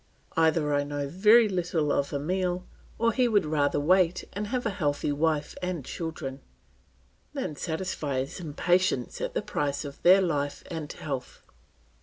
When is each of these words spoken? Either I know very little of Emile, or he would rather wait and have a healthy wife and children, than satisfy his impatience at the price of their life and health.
Either 0.35 0.73
I 0.73 0.83
know 0.83 1.07
very 1.07 1.47
little 1.47 1.91
of 1.91 2.11
Emile, 2.11 2.65
or 2.97 3.13
he 3.13 3.27
would 3.27 3.45
rather 3.45 3.79
wait 3.79 4.23
and 4.33 4.47
have 4.47 4.65
a 4.65 4.71
healthy 4.71 5.11
wife 5.11 5.55
and 5.61 5.85
children, 5.85 6.41
than 7.33 7.55
satisfy 7.55 8.17
his 8.21 8.39
impatience 8.39 9.21
at 9.21 9.35
the 9.35 9.43
price 9.43 9.85
of 9.85 10.01
their 10.01 10.19
life 10.19 10.63
and 10.71 10.91
health. 10.91 11.43